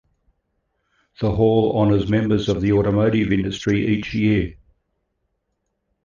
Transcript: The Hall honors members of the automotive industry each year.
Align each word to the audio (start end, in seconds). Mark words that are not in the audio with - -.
The 1.19 1.29
Hall 1.31 1.73
honors 1.77 2.09
members 2.09 2.49
of 2.49 2.59
the 2.59 2.71
automotive 2.73 3.31
industry 3.31 3.85
each 3.85 4.15
year. 4.15 4.55